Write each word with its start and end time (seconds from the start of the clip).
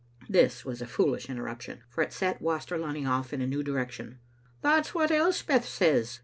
This 0.27 0.65
was 0.65 0.81
a 0.81 0.87
foolish 0.87 1.29
interruption, 1.29 1.83
for 1.87 2.01
it 2.01 2.11
set 2.11 2.41
Wastex 2.41 2.79
Lunny 2.81 3.05
off 3.05 3.33
in 3.33 3.41
a 3.41 3.45
new 3.45 3.61
direction. 3.61 4.17
"That's 4.61 4.95
what 4.95 5.11
Elspetb 5.11 5.61
says. 5.63 6.19